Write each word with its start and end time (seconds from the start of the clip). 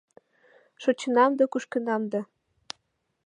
Шочынам 0.81 1.31
да, 1.37 1.43
кушкынам 1.51 2.03
да 2.11 2.21